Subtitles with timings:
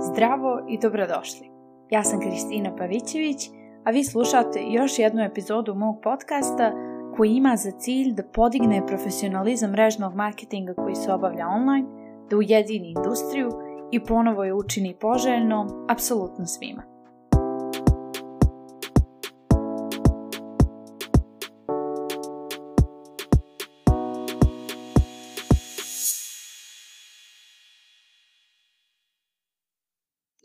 [0.00, 1.50] Zdravo i dobrodošli.
[1.90, 3.50] Ja sam Kristina Pavićević,
[3.84, 6.72] a vi slušate još jednu epizodu mog podcasta
[7.16, 11.88] koji ima za cilj da podigne profesionalizam mrežnog marketinga koji se obavlja online,
[12.30, 13.48] da ujedini industriju
[13.90, 16.97] i ponovo je učini poželjnom apsolutno svima.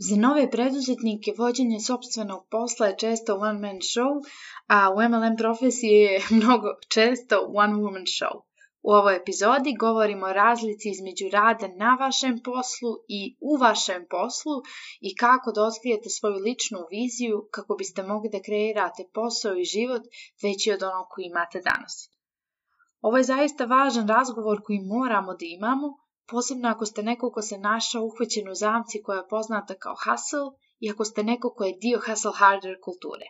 [0.05, 4.13] Za nove preduzetnike vođenje sobstvenog posla je često one man show,
[4.67, 8.41] a u MLM profesiji je mnogo često one woman show.
[8.81, 14.61] U ovoj epizodi govorimo o razlici između rada na vašem poslu i u vašem poslu
[15.01, 20.03] i kako da otkrijete svoju ličnu viziju kako biste mogli da kreirate posao i život
[20.43, 22.09] veći od onog koji imate danas.
[23.01, 27.57] Ovo je zaista važan razgovor koji moramo da imamo posebno ako ste neko ko se
[27.57, 31.77] našao uhvaćen u zamci koja je poznata kao hustle i ako ste neko ko je
[31.81, 33.25] dio hustle harder kulture.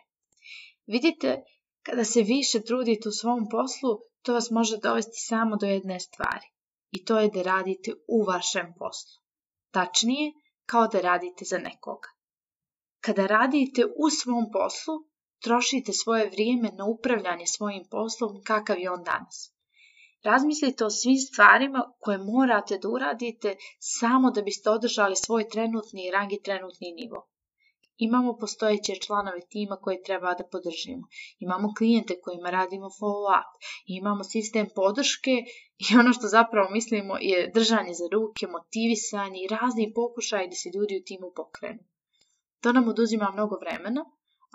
[0.86, 1.42] Vidite,
[1.82, 6.46] kada se više trudite u svom poslu, to vas može dovesti samo do jedne stvari.
[6.90, 9.22] I to je da radite u vašem poslu.
[9.70, 10.32] Tačnije,
[10.66, 12.08] kao da radite za nekoga.
[13.00, 14.94] Kada radite u svom poslu,
[15.42, 19.53] trošite svoje vrijeme na upravljanje svojim poslom kakav je on danas.
[20.24, 26.32] Razmislite o svim stvarima koje morate da uradite samo da biste održali svoj trenutni rang
[26.32, 27.28] i trenutni nivo.
[27.96, 31.06] Imamo postojeće članove tima koje treba da podržimo.
[31.38, 33.50] Imamo klijente kojima radimo follow-up.
[33.86, 35.34] Imamo sistem podrške
[35.78, 40.68] i ono što zapravo mislimo je držanje za ruke, motivisanje i razni pokušaj da se
[40.74, 41.82] ljudi u timu pokrenu.
[42.60, 44.04] To nam oduzima mnogo vremena,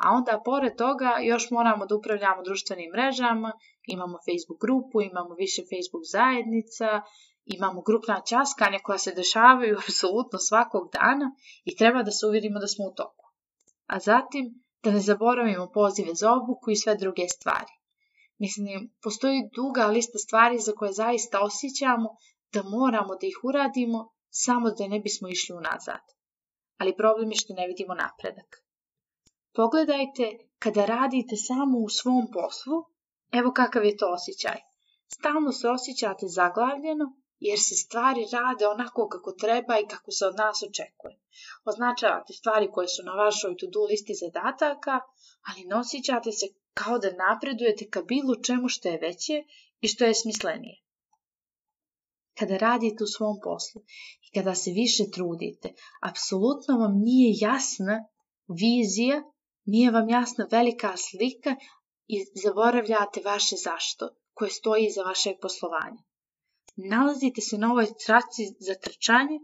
[0.04, 3.52] a onda pored toga još moramo da upravljamo društvenim mrežama,
[3.88, 7.02] imamo Facebook grupu, imamo više Facebook zajednica,
[7.46, 11.32] imamo grupna časkanja koja se dešavaju apsolutno svakog dana
[11.66, 13.26] i treba da se uvjerimo da smo u toku.
[13.86, 17.74] A zatim da ne zaboravimo pozive za obuku i sve druge stvari.
[18.38, 22.10] Mislim, postoji duga lista stvari za koje zaista osjećamo
[22.54, 26.06] da moramo da ih uradimo samo da ne bismo išli unazad.
[26.78, 28.69] Ali problem je što ne vidimo napredak.
[29.60, 30.26] Pogledajte
[30.60, 32.78] kada radite samo u svom poslu,
[33.32, 34.60] evo kakav je to osjećaj.
[35.08, 37.06] Stalno se osjećate zaglavljeno
[37.40, 41.16] jer se stvari rade onako kako treba i kako se od nas očekuje.
[41.66, 45.00] Označavate stvari koje su na vašoj to-do listi zadataka,
[45.48, 49.44] ali ne osjećate se kao da napredujete ka bilo čemu što je veće
[49.82, 50.78] i što je smislenije.
[52.38, 53.82] Kada radite u svom poslu
[54.26, 58.06] i kada se više trudite, apsolutno vam nije jasna
[58.48, 59.24] vizija
[59.70, 61.56] nije vam jasna velika slika
[62.08, 66.02] i zaboravljate vaše zašto koje stoji iza vašeg poslovanja.
[66.76, 69.40] Nalazite se na ovoj traci za trčanje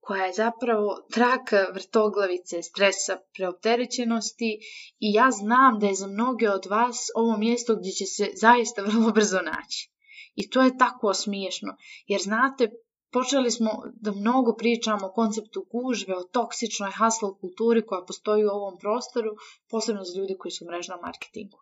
[0.00, 4.58] koja je zapravo traka vrtoglavice, stresa, preopterećenosti
[4.98, 8.82] i ja znam da je za mnoge od vas ovo mjesto gdje će se zaista
[8.82, 9.90] vrlo brzo naći.
[10.34, 11.76] I to je tako smiješno,
[12.06, 12.70] jer znate,
[13.12, 18.48] Počeli smo da mnogo pričamo o konceptu gužve, o toksičnoj hustle kulturi koja postoji u
[18.48, 19.30] ovom prostoru,
[19.70, 21.58] posebno za ljude koji su u mrežnom marketingu.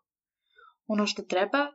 [0.86, 1.66] Ono što treba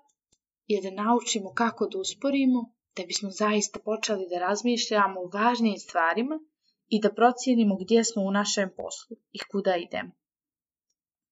[0.68, 6.40] je da naučimo kako da usporimo, da bismo zaista počeli da razmišljamo o važnijim stvarima
[6.88, 10.12] i da procijenimo gdje smo u našem poslu i kuda idemo.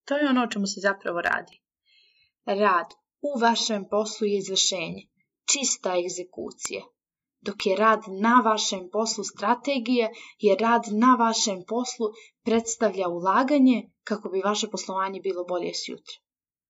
[0.04, 1.60] To je ono o čemu se zapravo radi.
[2.44, 2.86] Rad
[3.20, 5.02] u vašem poslu je izvršenje,
[5.52, 6.82] čista egzekucija,
[7.42, 12.06] dok je rad na vašem poslu strategije, jer rad na vašem poslu
[12.44, 16.16] predstavlja ulaganje kako bi vaše poslovanje bilo bolje sutra.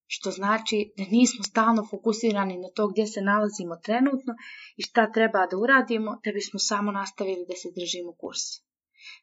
[0.05, 4.33] Što znači da nismo stalno fokusirani na to gdje se nalazimo trenutno
[4.77, 8.61] i šta treba da uradimo da bismo samo nastavili da se držimo kursa.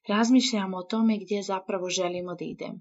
[0.09, 2.81] Razmišljamo o tome gdje zapravo želimo da idemo.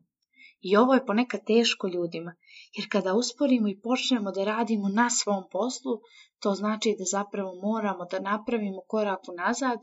[0.61, 2.35] I ovo je ponekad teško ljudima,
[2.77, 5.99] jer kada usporimo i počnemo da radimo na svom poslu,
[6.39, 9.79] to znači da zapravo moramo da napravimo korak nazad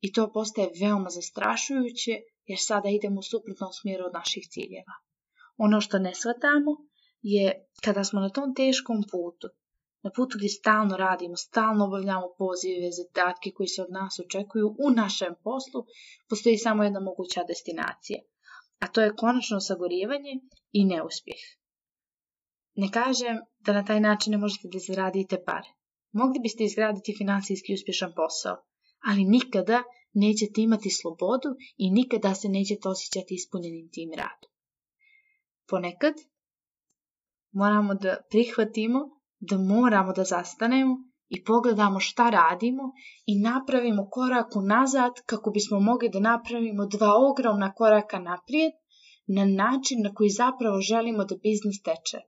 [0.00, 2.12] i to postaje veoma zastrašujuće,
[2.46, 4.94] jer sada idemo u suprotnom smjeru od naših ciljeva.
[5.56, 6.76] Ono što ne shvatamo
[7.22, 9.48] je kada smo na tom teškom putu,
[10.02, 14.90] na putu gdje stalno radimo, stalno obavljamo pozive, zadatke koji se od nas očekuju u
[14.90, 15.84] našem poslu,
[16.28, 18.20] postoji samo jedna moguća destinacija–
[18.78, 20.34] a to je konačno sagorivanje
[20.72, 21.42] i neuspjeh.
[22.74, 25.68] Ne kažem da na taj način ne možete da zaradite pare.
[26.12, 28.56] Mogli biste izgraditi financijski uspješan posao,
[29.06, 29.82] ali nikada
[30.12, 34.50] nećete imati slobodu i nikada se nećete osjećati ispunjenim tim radom.
[35.68, 36.14] Ponekad
[37.52, 39.00] moramo da prihvatimo
[39.38, 40.96] da moramo da zastanemo
[41.28, 42.92] i pogledamo šta radimo
[43.26, 48.72] i napravimo korak nazad kako bismo mogli da napravimo dva ogromna koraka naprijed
[49.26, 52.18] na način na koji zapravo želimo da biznis teče,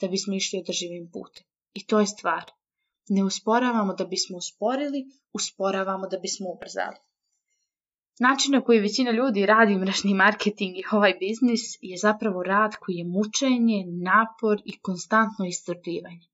[0.00, 1.44] da bismo išli održivim putem.
[1.74, 2.44] I to je stvar.
[3.08, 6.96] Ne usporavamo da bismo usporili, usporavamo da bismo ubrzali.
[8.20, 12.96] Način na koji većina ljudi radi mrežni marketing i ovaj biznis je zapravo rad koji
[12.96, 16.31] je mučenje, napor i konstantno istrpljivanje.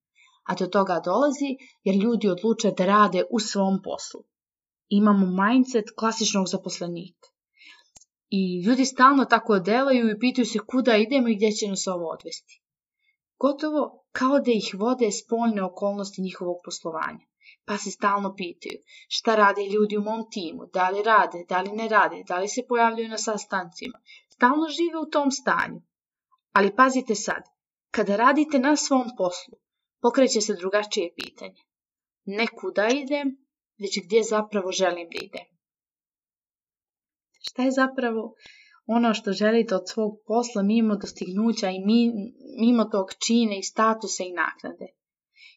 [0.49, 1.50] A do toga dolazi
[1.85, 4.21] jer ljudi odluče da rade u svom poslu.
[4.89, 7.29] Imamo mindset klasičnog zaposlenika.
[8.31, 12.11] I ljudi stalno tako delaju i pitaju se kuda idemo i gdje će nas ovo
[12.11, 12.62] odvesti.
[13.39, 17.29] Gotovo kao da ih vode spoljne okolnosti njihovog poslovanja
[17.69, 18.79] pa se stalno pitaju
[19.09, 22.49] šta rade ljudi u mom timu, da li rade, da li ne rade, da li
[22.49, 23.99] se pojavljuju na sastancima.
[24.29, 25.81] Stalno žive u tom stanju.
[26.53, 27.43] Ali pazite sad,
[27.91, 29.55] kada radite na svom poslu,
[30.00, 31.62] pokreće se drugačije pitanje.
[32.25, 33.37] Ne kuda idem,
[33.79, 35.47] već gdje zapravo želim da idem.
[37.41, 38.35] Šta je zapravo
[38.87, 41.85] ono što želite od svog posla mimo dostignuća i
[42.61, 44.87] mimo tog čine i statusa i naknade?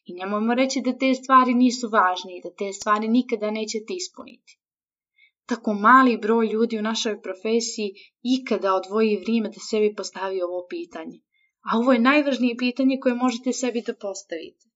[0.04, 4.58] I nemojmo reći da te stvari nisu važne i da te stvari nikada nećete ispuniti.
[5.46, 11.18] Tako mali broj ljudi u našoj profesiji ikada odvoji vrijeme da sebi postavi ovo pitanje.
[11.62, 14.66] A ovo je najvažnije pitanje koje možete sebi da postavite.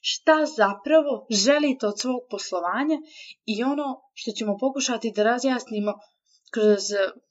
[0.00, 2.98] Šta zapravo želite od svog poslovanja
[3.46, 5.94] i ono što ćemo pokušati da razjasnimo
[6.52, 6.82] kroz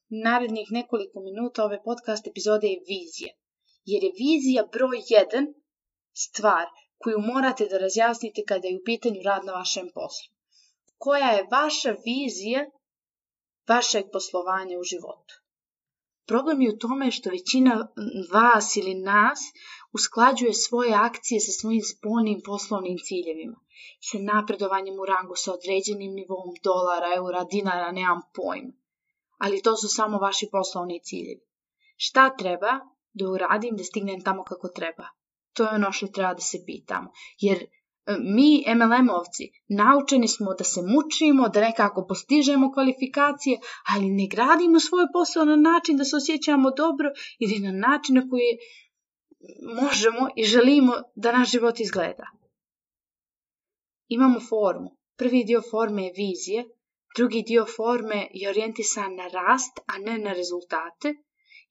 [0.10, 3.34] narednih nekoliko minuta ove podcast epizode je vizija.
[3.86, 5.54] Jer je vizija broj jedan
[6.14, 6.66] stvar
[6.98, 10.34] koju morate da razjasnite kada je u pitanju rad na vašem poslu.
[10.98, 12.66] Koja je vaša vizija
[13.68, 15.43] vašeg poslovanja u životu?
[16.26, 17.88] Problem je u tome što većina
[18.34, 19.40] vas ili nas
[19.94, 23.60] usklađuje svoje akcije sa svojim spolnim poslovnim ciljevima,
[24.12, 28.74] sa napredovanjem u rangu, sa određenim nivom dolara, eura, dinara, nemam pojma.
[29.38, 31.42] Ali to su samo vaši poslovni ciljevi.
[31.96, 32.80] Šta treba
[33.14, 35.08] da uradim da stignem tamo kako treba?
[35.54, 37.12] To je ono što treba da se pitamo.
[37.40, 37.66] Jer
[38.08, 43.60] mi MLM-ovci naučeni smo da se mučimo, da nekako postižemo kvalifikacije,
[43.94, 47.10] ali ne gradimo svoj posao na način da se osjećamo dobro
[47.40, 48.58] ili na način na koji
[49.82, 52.24] možemo i želimo da naš život izgleda.
[54.08, 54.98] Imamo formu.
[55.18, 56.66] Prvi dio forme je vizije,
[57.18, 61.14] drugi dio forme je orijentisan na rast, a ne na rezultate.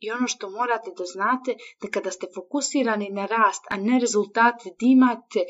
[0.01, 4.65] I ono što morate da znate, da kada ste fokusirani na rast, a ne rezultate,
[4.81, 5.41] da imate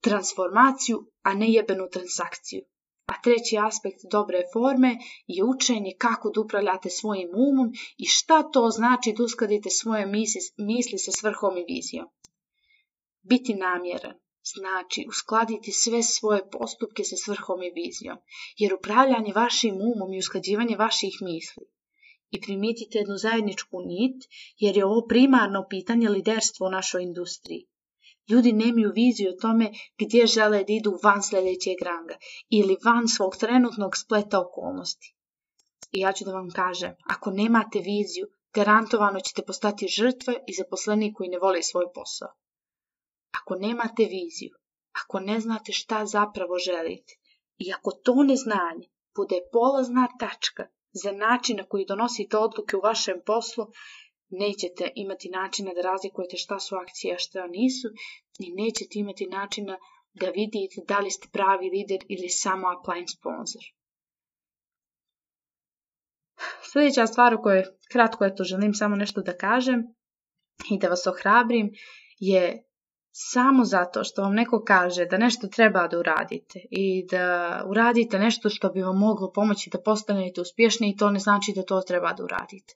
[0.00, 2.62] transformaciju, a ne jebenu transakciju.
[3.06, 4.96] A treći aspekt dobre forme
[5.26, 10.40] je učenje kako da upravljate svojim umom i šta to znači da uskladite svoje misli,
[10.58, 12.08] misli sa svrhom i vizijom.
[13.22, 14.14] Biti namjeran
[14.54, 18.18] znači uskladiti sve svoje postupke sa svrhom i vizijom,
[18.56, 21.64] jer upravljanje vašim umom i usklađivanje vaših misli
[22.30, 24.24] i primijetite jednu zajedničku nit,
[24.58, 27.66] jer je ovo primarno pitanje liderstva u našoj industriji.
[28.28, 32.16] Ljudi nemaju viziju o tome gdje žele da idu van sljedećeg ranga
[32.48, 35.14] ili van svog trenutnog spleta okolnosti.
[35.92, 41.14] I ja ću da vam kažem, ako nemate viziju, garantovano ćete postati žrtve i zaposleni
[41.14, 42.28] koji ne vole svoj posao.
[43.42, 44.54] Ako nemate viziju,
[45.02, 47.14] ako ne znate šta zapravo želite
[47.58, 48.86] i ako to neznanje
[49.16, 53.66] bude polazna tačka za način na koji donosite odluke u vašem poslu,
[54.28, 57.88] nećete imati načina da razlikujete šta su akcije, a šta nisu
[58.38, 59.78] i nećete imati načina
[60.12, 63.62] da vidite da li ste pravi lider ili samo upline sponsor.
[66.72, 69.82] Sljedeća stvar o kojoj kratko eto želim samo nešto da kažem
[70.70, 71.72] i da vas ohrabrim
[72.18, 72.64] je
[73.10, 78.48] samo zato što vam neko kaže da nešto treba da uradite i da uradite nešto
[78.48, 82.12] što bi vam moglo pomoći da postanete uspješni i to ne znači da to treba
[82.12, 82.74] da uradite.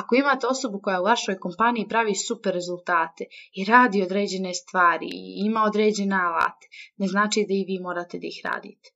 [0.00, 5.34] Ako imate osobu koja u vašoj kompaniji pravi super rezultate i radi određene stvari i
[5.46, 8.90] ima određene alate, ne znači da i vi morate da ih radite.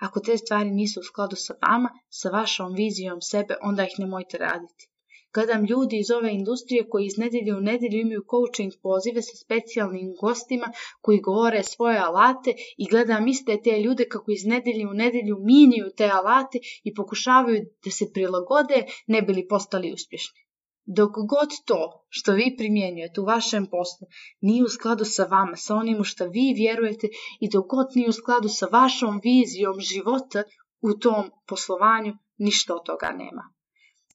[0.00, 4.38] Ako te stvari nisu u skladu sa vama, sa vašom vizijom sebe, onda ih nemojte
[4.38, 4.88] raditi.
[5.34, 10.14] Gledam ljudi iz ove industrije koji iz nedelje u nedelju imaju coaching pozive sa specijalnim
[10.20, 10.66] gostima
[11.00, 15.86] koji govore svoje alate i gledam iste te ljude kako iz nedelje u nedelju miniju
[15.96, 20.40] te alate i pokušavaju da se prilagode ne bili postali uspješni.
[20.86, 24.06] Dok god to što vi primjenjujete u vašem poslu
[24.40, 27.08] nije u skladu sa vama, sa onim što vi vjerujete
[27.40, 30.42] i dok god nije u skladu sa vašom vizijom života
[30.80, 33.53] u tom poslovanju, ništa od toga nema.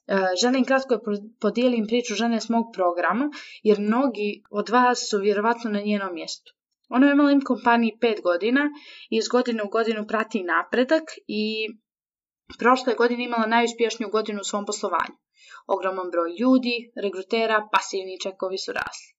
[0.09, 0.99] E, želim kratko
[1.41, 3.29] podijelim priču žene s mog programa,
[3.63, 6.53] jer mnogi od vas su vjerovatno na njenom mjestu.
[6.89, 8.61] Ona je MLM kompaniji pet godina
[9.09, 11.67] i iz godine u godinu prati napredak i
[12.59, 15.15] prošle godine imala najuspješniju godinu u svom poslovanju.
[15.67, 19.09] Ogroman broj ljudi, regrutera, pasivni čekovi su rasli.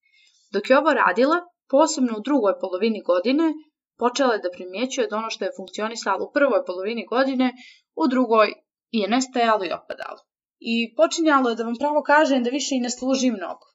[0.53, 3.53] Dok je ovo radila, posebno u drugoj polovini godine,
[3.99, 7.53] počela je da primjećuje da ono što je funkcionisalo u prvoj polovini godine,
[7.97, 8.53] u drugoj
[8.91, 10.30] je nestajalo i opadalo.
[10.61, 13.67] I počinjalo je da vam pravo kažem da više i ne služi mnogo.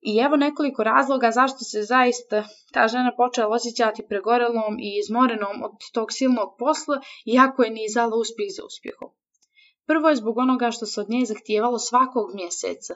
[0.00, 5.72] I evo nekoliko razloga zašto se zaista ta žena počela osjećati pregorelom i izmorenom od
[5.92, 9.10] tog silnog posla, iako je nizala uspjeh za uspjehom.
[9.86, 12.94] Prvo je zbog onoga što se od nje zahtijevalo svakog mjeseca.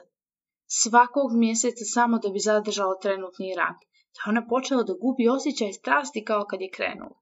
[0.67, 3.79] Svakog mjeseca samo da bi zadržala trenutni rang.
[4.15, 7.17] Da ona počela da gubi osjećaj strasti kao kad je krenula.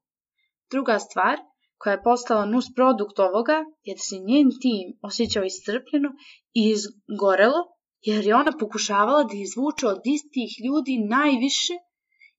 [0.70, 1.38] Druga stvar,
[1.80, 6.10] koja je postala nus produkt ovoga, je da se njen tim osjećao iscrpljeno
[6.58, 7.60] i izgorelo
[8.08, 11.74] jer je ona pokušavala da izvuče od istih ljudi najviše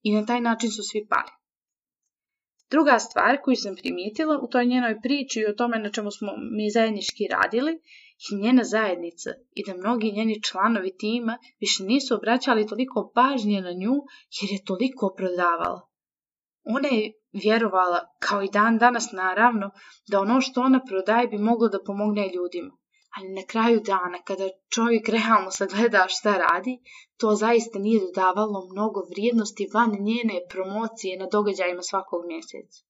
[0.02, 1.32] i na taj način su svi pali.
[2.70, 6.32] Druga stvar koju sam primijetila u toj njenoj priči i o tome na čemu smo
[6.56, 7.72] mi zajednički radili
[8.30, 13.72] je njena zajednica i da mnogi njeni članovi tima više nisu obraćali toliko pažnje na
[13.72, 13.94] nju
[14.40, 15.80] jer je toliko prodavala.
[16.64, 19.70] Ona je vjerovala, kao i dan danas naravno,
[20.08, 22.82] da ono što ona prodaje bi moglo da pomogne ljudima
[23.16, 26.78] ali na kraju dana, kada čovjek realno sagleda šta radi,
[27.20, 32.84] to zaista nije dodavalo mnogo vrijednosti van njene promocije na događajima svakog mjeseca.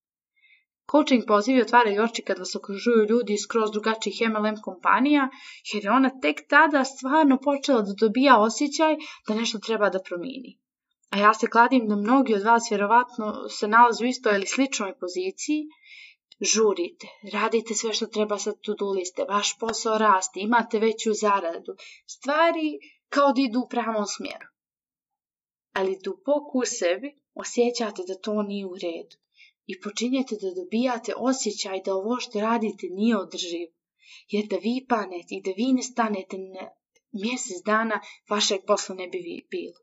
[0.91, 5.29] Coaching pozivi otvaraju oči kad vas okružuju ljudi skroz drugačijih MLM kompanija,
[5.75, 8.97] jer je ona tek tada stvarno počela da dobija osjećaj
[9.29, 10.59] da nešto treba da promijeni.
[11.13, 14.99] A ja se kladim da mnogi od vas vjerovatno se nalaze u istoj ili sličnoj
[14.99, 15.67] poziciji
[16.41, 21.77] žurite, radite sve što treba sa to-do liste, vaš posao raste, imate veću zaradu,
[22.07, 22.79] stvari
[23.09, 24.49] kao da idu u pravom smjeru.
[25.73, 29.17] Ali duboko u sebi osjećate da to nije u redu
[29.67, 33.73] i počinjete da dobijate osjećaj da ovo što radite nije održivo.
[34.29, 36.69] Jer da vi panete i da vi ne stanete na
[37.13, 38.01] mjesec dana,
[38.31, 39.82] vašeg posla ne bi bilo.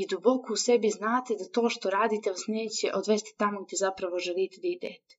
[0.00, 4.18] I duboko u sebi znate da to što radite vas neće odvesti tamo gdje zapravo
[4.18, 5.14] želite da idete.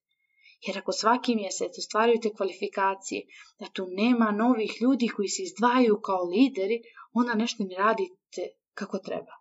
[0.68, 3.22] Jer ako svaki mjesec ostvarujete kvalifikacije,
[3.60, 6.82] da tu nema novih ljudi koji se izdvajaju kao lideri,
[7.14, 8.44] onda nešto ne radite
[8.74, 9.36] kako treba.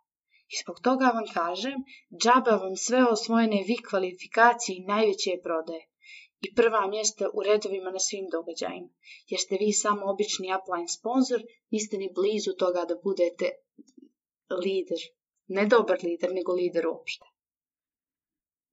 [0.52, 1.76] I zbog toga vam kažem,
[2.23, 5.85] džaba vam sve osvojene vi kvalifikacije i najveće je prodaje.
[6.40, 8.88] I prva mjesta u redovima na svim događajima.
[9.31, 11.40] Jer ste vi samo obični upline sponsor,
[11.71, 13.50] niste ni blizu toga da budete
[14.64, 15.02] lider.
[15.48, 17.26] Ne dobar lider, nego lider uopšte.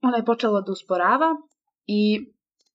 [0.01, 1.35] Ona je počela da usporava
[1.87, 2.01] i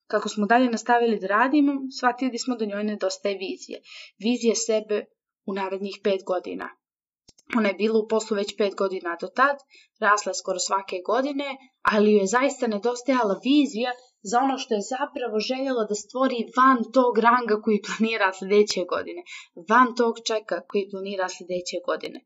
[0.07, 3.83] kako smo dalje nastavili da radimo, shvatili smo da njoj nedostaje vizije.
[4.19, 5.05] Vizije sebe
[5.47, 6.69] u narednih pet godina.
[7.57, 9.57] Ona je bila u poslu već pet godina do tad,
[10.01, 14.89] rasla je skoro svake godine, ali joj je zaista nedostajala vizija za ono što je
[14.95, 19.23] zapravo željela da stvori van tog ranga koji planira sljedeće godine,
[19.71, 22.25] van tog čeka koji planira sljedeće godine.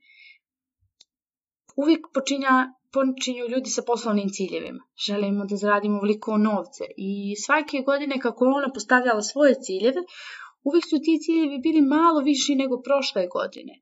[1.76, 4.82] Uvijek počinja počinju ljudi sa poslovnim ciljevima.
[5.06, 10.02] Želimo da zaradimo veliko novce i svake godine kako je ona postavljala svoje ciljeve,
[10.62, 13.74] uvijek su ti ciljevi bili malo viši nego prošle godine.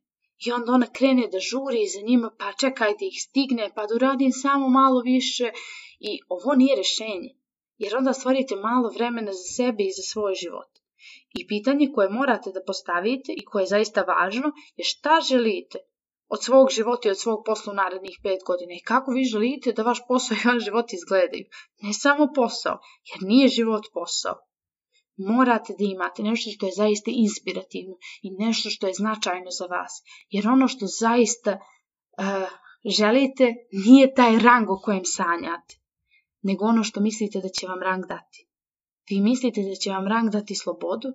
[0.47, 4.33] I onda ona krene da žuri za njima, pa čekajte ih stigne, pa da uradim
[4.33, 5.51] samo malo više.
[6.01, 7.31] I ovo nije rješenje,
[7.79, 10.71] jer onda stvorite malo vremena za sebe i za svoj život.
[11.39, 15.79] I pitanje koje morate da postavite i koje je zaista važno je šta želite
[16.35, 19.73] od svog života i od svog posla u narednih pet godina i kako vi želite
[19.73, 21.45] da vaš posao i vaš život izgledaju.
[21.83, 22.79] Ne samo posao,
[23.11, 24.37] jer nije život posao.
[25.17, 29.93] Morate da imate nešto što je zaista inspirativno i nešto što je značajno za vas.
[30.31, 32.49] Jer ono što zaista uh,
[32.99, 35.75] želite nije taj rang o kojem sanjate,
[36.43, 38.49] nego ono što mislite da će vam rang dati.
[39.11, 41.09] Vi mislite da će vam rang dati slobodu,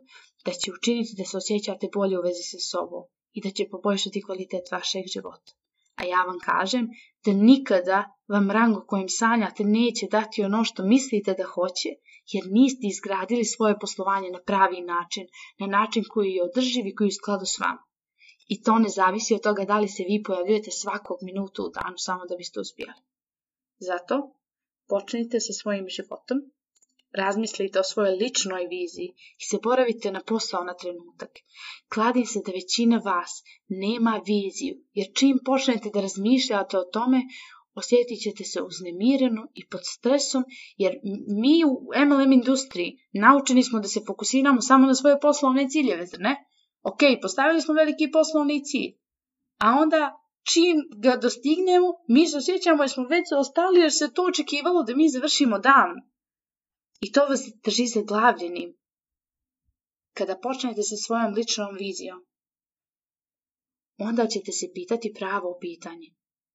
[0.45, 3.03] da će učiniti da se osjećate bolje u vezi sa sobom
[3.35, 5.51] i da će poboljšati kvalitet vašeg života.
[5.95, 6.87] A ja vam kažem
[7.25, 11.89] da nikada vam rang u kojem sanjate neće dati ono što mislite da hoće,
[12.33, 15.27] jer niste izgradili svoje poslovanje na pravi način,
[15.59, 17.83] na način koji je održiv i koji je u skladu s vama.
[18.47, 21.97] I to ne zavisi od toga da li se vi pojavljujete svakog minuta u danu
[21.97, 22.93] samo da biste uspjeli.
[23.77, 24.15] Zato
[24.89, 26.37] počnite sa svojim životom
[27.17, 29.09] Razmislite o svojoj ličnoj viziji
[29.41, 31.29] i se boravite na posao na trenutak.
[31.93, 37.21] Kladim se da većina vas nema viziju, jer čim počnete da razmišljate o tome,
[37.73, 40.43] osjetit ćete se uznemireno i pod stresom,
[40.77, 40.93] jer
[41.41, 41.73] mi u
[42.07, 46.35] MLM industriji naučeni smo da se fokusiramo samo na svoje poslovne ciljeve, zar ne?
[46.83, 48.91] Ok, postavili smo veliki poslovni cilj,
[49.57, 50.01] a onda
[50.51, 54.95] čim ga dostignemo, mi se osjećamo jer smo već ostali jer se to očekivalo da
[54.95, 55.91] mi završimo dan.
[57.01, 58.77] I to vas drži zaglavljenim.
[60.13, 62.25] Kada počnete sa svojom ličnom vizijom,
[63.97, 66.09] onda ćete se pitati pravo pitanje.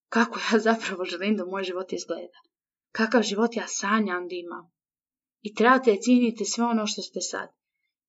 [0.09, 2.39] Kako ja zapravo želim da moj život izgleda?
[2.93, 4.73] Kakav život ja sanjam da imam?
[5.43, 7.49] I trebate cijeniti sve ono što ste sad.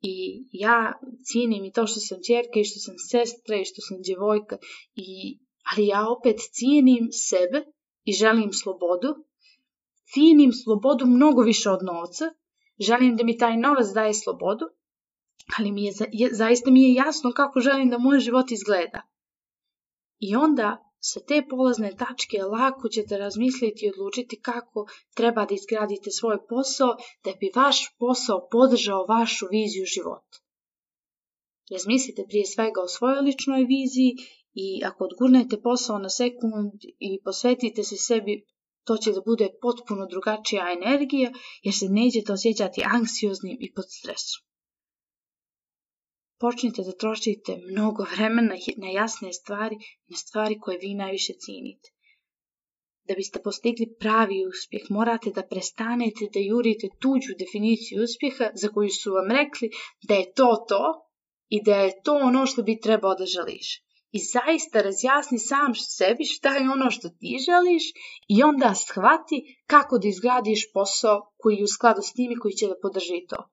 [0.01, 4.01] I ja cijenim i to što sam čerka i što sam sestra i što sam
[4.01, 4.57] djevojka.
[4.95, 5.39] I,
[5.71, 7.65] ali ja opet cijenim sebe
[8.03, 9.09] i želim slobodu.
[10.13, 12.25] Cijenim slobodu mnogo više od novca.
[12.79, 14.65] Želim da mi taj novac daje slobodu.
[15.57, 15.93] Ali mi je,
[16.31, 19.01] zaista mi je jasno kako želim da moj život izgleda.
[20.19, 26.11] I onda sa te polazne tačke lako ćete razmisliti i odlučiti kako treba da izgradite
[26.11, 30.37] svoj posao da bi vaš posao podržao vašu viziju života.
[31.71, 34.15] Razmislite prije svega o svojoj ličnoj viziji
[34.53, 38.45] i ako odgurnete posao na sekund i posvetite se sebi,
[38.83, 41.31] to će da bude potpuno drugačija energija
[41.63, 44.51] jer se nećete osjećati anksioznim i pod stresom
[46.41, 49.75] počnite da trošite mnogo vremena na jasne stvari,
[50.11, 51.89] na stvari koje vi najviše cijenite.
[53.07, 58.89] Da biste postigli pravi uspjeh, morate da prestanete da jurite tuđu definiciju uspjeha za koju
[58.89, 59.69] su vam rekli
[60.07, 60.83] da je to to
[61.49, 63.69] i da je to ono što bi trebao da želiš.
[64.11, 67.83] I zaista razjasni sam sebi šta je ono što ti želiš
[68.27, 72.53] i onda shvati kako da izgradiš posao koji je u skladu s tim i koji
[72.53, 73.49] će da podrži to.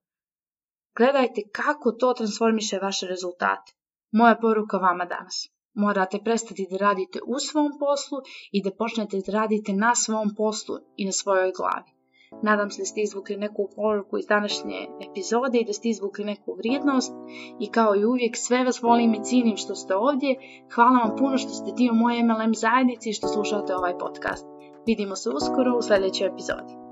[0.96, 3.72] Gledajte kako to transformiše vaše rezultate.
[4.12, 5.48] Moja poruka vama danas.
[5.74, 8.18] Morate prestati da radite u svom poslu
[8.52, 11.97] i da počnete da radite na svom poslu i na svojoj glavi.
[12.42, 16.54] Nadam se da ste izvukli neku poruku iz današnje epizode i da ste izvukli neku
[16.54, 17.12] vrijednost
[17.60, 20.36] i kao i uvijek sve vas volim i cijenim što ste ovdje.
[20.74, 24.46] Hvala vam puno što ste dio moje MLM zajednice i što slušate ovaj podcast.
[24.86, 26.87] Vidimo se uskoro u sljedećoj epizodi.